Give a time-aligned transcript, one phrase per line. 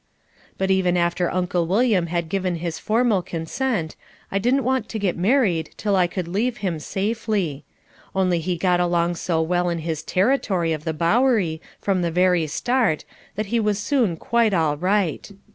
[0.57, 3.95] But even after Uncle William had given his formal consent,
[4.31, 7.65] I didn't want to get married till I could leave him safely.
[8.15, 12.47] Only he got along so well in his "territory" of the Bowery from the very
[12.47, 15.31] start that he was soon quite all right.